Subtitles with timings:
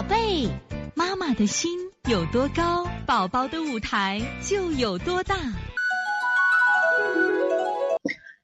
[0.00, 0.48] 宝贝，
[0.94, 5.36] 妈妈的心有多高，宝宝的舞台就有多大。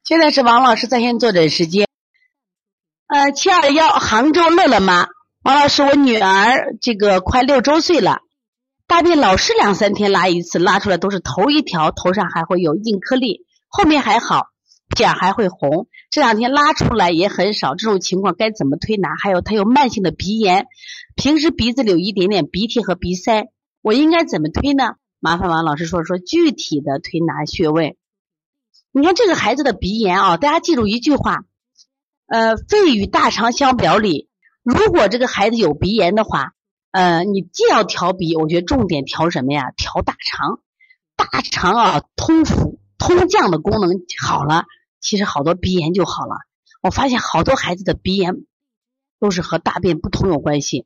[0.04, 1.88] 现在是王老师在线坐诊时间。
[3.06, 5.06] 呃，七二幺杭州乐乐妈，
[5.44, 8.18] 王老师，我女儿这个快六周岁了，
[8.86, 14.48] 大便老是两三天拉一次，拉出来都是头一条，头上还会有硬颗粒，后面还好，
[14.96, 15.86] 点还会红。
[16.10, 19.14] 这两天拉出来也很少，这种情况该怎么推拿？
[19.16, 20.66] 还有他有慢性的鼻炎，
[21.14, 23.50] 平时鼻子里有一点点鼻涕和鼻塞，
[23.82, 24.94] 我应该怎么推呢？
[25.20, 27.96] 麻烦王老师说说具体的推拿穴位。
[28.92, 31.44] 你看这个孩子的鼻炎啊，大家记住一句话，
[32.26, 34.28] 呃，肺与大肠相表里。
[34.62, 36.52] 如果这个孩子有鼻炎的话，
[36.92, 39.70] 呃，你既要调鼻，我觉得重点调什么呀？
[39.76, 40.60] 调大肠，
[41.14, 44.64] 大肠啊，通腑通降的功能好了。
[45.06, 46.34] 其实好多鼻炎就好了，
[46.82, 48.34] 我发现好多孩子的鼻炎
[49.20, 50.84] 都是和大便不通有关系。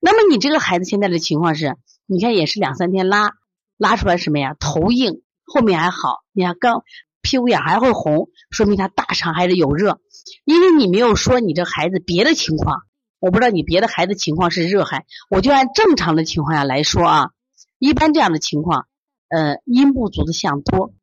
[0.00, 3.32] 那么你这个孩子现在的情况是，你看也是两三天拉
[3.76, 4.56] 拉出来什么呀？
[4.58, 6.82] 头硬，后面还好，你看刚
[7.20, 10.00] 屁股眼还会红，说明他大肠还是有热。
[10.46, 12.80] 因为你没有说你这孩子别的情况，
[13.18, 17.30] 我不知道你别的孩子情况是热还，我就按正常的情况下来说啊，
[17.78, 18.86] 一般这样的情况，
[19.28, 20.94] 呃，阴不足的象多。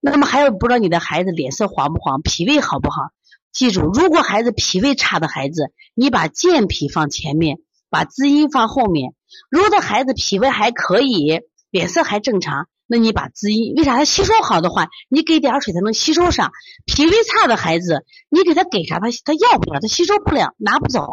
[0.00, 3.10] 那么还有不知道你的孩子脸色黄不黄，脾胃好不好？
[3.52, 7.58] 记住，如果孩子脾胃差的孩子，你把健脾放前面，
[7.90, 9.12] 把滋阴放后面。
[9.50, 16.52] 如果的孩子脾胃还可以，脸色还正常，那你把滋阴，为啥他吸收好的话，你给点水才能吸收上。
[16.86, 21.10] 脾胃差的孩子，你给他给啥他他要不了，他吸收不了，拿不走。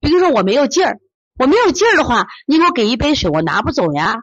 [0.00, 0.98] 比如说我没有劲儿，
[1.38, 4.16] 我没有劲儿的话，你给我给一杯水，我拿不走呀。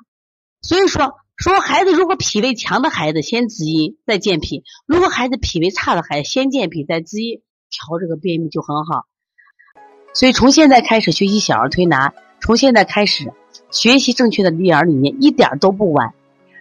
[0.62, 1.14] 所以说。
[1.38, 9.06] 说孩子如果脾胃强的孩子先滋阴再健脾，如果孩子脾胃差的孩子先健脾再滋阴，调这个便秘就很好。
[10.16, 13.32] 所以从现在开始学习小儿推拿，从现在开始
[13.70, 16.16] 学习正确的育儿理念一点都不晚。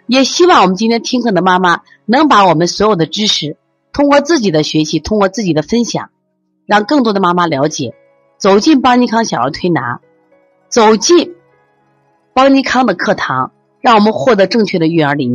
[0.07, 3.57] 也希望我们今天听课的妈妈能把我们所有的知识
[3.95, 6.11] 通过自己的学习，通过自己的分享，
[6.67, 7.95] 让更多的妈妈了解，
[8.37, 10.03] 走进邦尼康小儿推拿，
[10.69, 11.35] 走进
[12.35, 13.53] 邦尼康的课堂。
[13.87, 15.35] 让我们获得正确的育儿理念。